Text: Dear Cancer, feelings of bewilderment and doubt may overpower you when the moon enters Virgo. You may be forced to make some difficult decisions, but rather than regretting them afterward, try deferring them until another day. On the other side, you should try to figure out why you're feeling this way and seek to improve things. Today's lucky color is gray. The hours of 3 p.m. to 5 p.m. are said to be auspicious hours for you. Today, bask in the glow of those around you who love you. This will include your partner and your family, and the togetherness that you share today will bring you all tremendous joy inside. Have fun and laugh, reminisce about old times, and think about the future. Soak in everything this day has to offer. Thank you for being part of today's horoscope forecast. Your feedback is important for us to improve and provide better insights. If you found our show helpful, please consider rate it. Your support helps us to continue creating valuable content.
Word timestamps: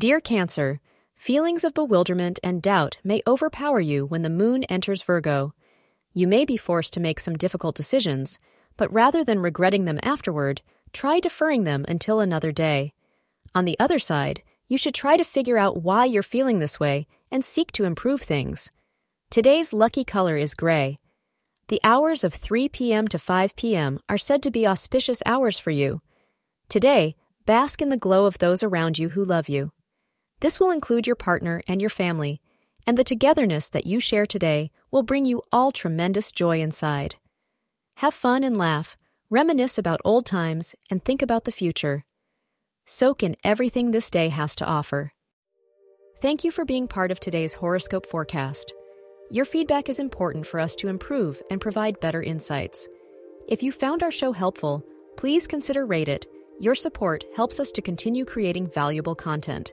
Dear 0.00 0.18
Cancer, 0.18 0.80
feelings 1.14 1.62
of 1.62 1.74
bewilderment 1.74 2.40
and 2.42 2.62
doubt 2.62 2.96
may 3.04 3.20
overpower 3.26 3.80
you 3.80 4.06
when 4.06 4.22
the 4.22 4.30
moon 4.30 4.64
enters 4.64 5.02
Virgo. 5.02 5.52
You 6.14 6.26
may 6.26 6.46
be 6.46 6.56
forced 6.56 6.94
to 6.94 7.00
make 7.00 7.20
some 7.20 7.36
difficult 7.36 7.76
decisions, 7.76 8.38
but 8.78 8.90
rather 8.90 9.22
than 9.22 9.40
regretting 9.40 9.84
them 9.84 10.00
afterward, 10.02 10.62
try 10.94 11.20
deferring 11.20 11.64
them 11.64 11.84
until 11.86 12.18
another 12.18 12.50
day. 12.50 12.94
On 13.54 13.66
the 13.66 13.78
other 13.78 13.98
side, 13.98 14.42
you 14.68 14.78
should 14.78 14.94
try 14.94 15.18
to 15.18 15.22
figure 15.22 15.58
out 15.58 15.82
why 15.82 16.06
you're 16.06 16.22
feeling 16.22 16.60
this 16.60 16.80
way 16.80 17.06
and 17.30 17.44
seek 17.44 17.70
to 17.72 17.84
improve 17.84 18.22
things. 18.22 18.72
Today's 19.28 19.74
lucky 19.74 20.02
color 20.02 20.38
is 20.38 20.54
gray. 20.54 20.98
The 21.68 21.80
hours 21.84 22.24
of 22.24 22.32
3 22.32 22.70
p.m. 22.70 23.06
to 23.08 23.18
5 23.18 23.54
p.m. 23.54 24.00
are 24.08 24.16
said 24.16 24.42
to 24.44 24.50
be 24.50 24.66
auspicious 24.66 25.22
hours 25.26 25.58
for 25.58 25.72
you. 25.72 26.00
Today, 26.70 27.16
bask 27.44 27.82
in 27.82 27.90
the 27.90 27.98
glow 27.98 28.24
of 28.24 28.38
those 28.38 28.62
around 28.62 28.98
you 28.98 29.10
who 29.10 29.22
love 29.22 29.50
you. 29.50 29.72
This 30.40 30.58
will 30.58 30.70
include 30.70 31.06
your 31.06 31.16
partner 31.16 31.62
and 31.68 31.80
your 31.80 31.90
family, 31.90 32.40
and 32.86 32.96
the 32.96 33.04
togetherness 33.04 33.68
that 33.68 33.86
you 33.86 34.00
share 34.00 34.26
today 34.26 34.70
will 34.90 35.02
bring 35.02 35.26
you 35.26 35.42
all 35.52 35.70
tremendous 35.70 36.32
joy 36.32 36.60
inside. 36.60 37.16
Have 37.96 38.14
fun 38.14 38.42
and 38.42 38.56
laugh, 38.56 38.96
reminisce 39.28 39.76
about 39.76 40.00
old 40.04 40.24
times, 40.24 40.74
and 40.90 41.04
think 41.04 41.20
about 41.20 41.44
the 41.44 41.52
future. 41.52 42.04
Soak 42.86 43.22
in 43.22 43.36
everything 43.44 43.90
this 43.90 44.10
day 44.10 44.30
has 44.30 44.56
to 44.56 44.66
offer. 44.66 45.12
Thank 46.20 46.42
you 46.42 46.50
for 46.50 46.64
being 46.64 46.88
part 46.88 47.10
of 47.10 47.20
today's 47.20 47.54
horoscope 47.54 48.06
forecast. 48.06 48.72
Your 49.30 49.44
feedback 49.44 49.88
is 49.88 50.00
important 50.00 50.46
for 50.46 50.58
us 50.58 50.74
to 50.76 50.88
improve 50.88 51.40
and 51.50 51.60
provide 51.60 52.00
better 52.00 52.22
insights. 52.22 52.88
If 53.46 53.62
you 53.62 53.72
found 53.72 54.02
our 54.02 54.10
show 54.10 54.32
helpful, 54.32 54.84
please 55.16 55.46
consider 55.46 55.86
rate 55.86 56.08
it. 56.08 56.26
Your 56.58 56.74
support 56.74 57.24
helps 57.36 57.60
us 57.60 57.70
to 57.72 57.82
continue 57.82 58.24
creating 58.24 58.68
valuable 58.68 59.14
content. 59.14 59.72